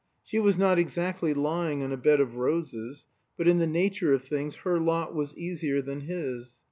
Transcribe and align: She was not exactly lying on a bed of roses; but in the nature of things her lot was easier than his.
She 0.23 0.39
was 0.39 0.57
not 0.57 0.79
exactly 0.79 1.31
lying 1.35 1.83
on 1.83 1.91
a 1.91 1.95
bed 1.95 2.19
of 2.21 2.37
roses; 2.37 3.05
but 3.37 3.47
in 3.47 3.59
the 3.59 3.67
nature 3.67 4.15
of 4.15 4.23
things 4.23 4.55
her 4.65 4.79
lot 4.79 5.13
was 5.13 5.37
easier 5.37 5.79
than 5.79 6.01
his. 6.01 6.59